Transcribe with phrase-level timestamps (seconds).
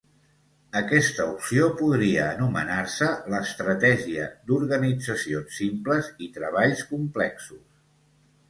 [0.77, 7.65] Aquesta opció podria anomenar-se l'estratègia d'"organitzacions simples i treballs complexos".